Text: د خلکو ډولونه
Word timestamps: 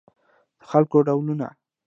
د 0.59 0.61
خلکو 0.71 0.97
ډولونه 1.07 1.47